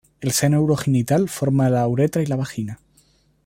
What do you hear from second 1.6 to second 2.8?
la uretra y la vagina.